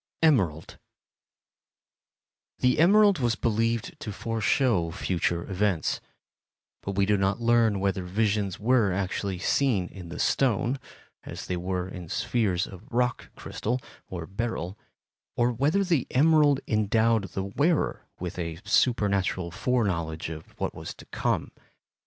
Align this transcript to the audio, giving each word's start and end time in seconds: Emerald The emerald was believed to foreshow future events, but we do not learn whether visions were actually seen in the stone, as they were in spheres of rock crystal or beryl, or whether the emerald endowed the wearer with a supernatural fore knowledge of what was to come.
Emerald 0.23 0.79
The 2.57 2.79
emerald 2.79 3.19
was 3.19 3.35
believed 3.35 3.99
to 3.99 4.11
foreshow 4.11 4.89
future 4.91 5.43
events, 5.43 6.01
but 6.81 6.93
we 6.93 7.05
do 7.05 7.17
not 7.17 7.39
learn 7.39 7.79
whether 7.79 8.01
visions 8.03 8.59
were 8.59 8.91
actually 8.91 9.37
seen 9.37 9.89
in 9.89 10.09
the 10.09 10.17
stone, 10.17 10.79
as 11.23 11.45
they 11.45 11.55
were 11.55 11.87
in 11.87 12.09
spheres 12.09 12.65
of 12.65 12.91
rock 12.91 13.29
crystal 13.35 13.79
or 14.07 14.25
beryl, 14.25 14.75
or 15.35 15.51
whether 15.51 15.83
the 15.83 16.07
emerald 16.09 16.61
endowed 16.67 17.25
the 17.35 17.43
wearer 17.43 18.07
with 18.19 18.39
a 18.39 18.57
supernatural 18.65 19.51
fore 19.51 19.83
knowledge 19.85 20.29
of 20.29 20.59
what 20.59 20.73
was 20.73 20.95
to 20.95 21.05
come. 21.05 21.51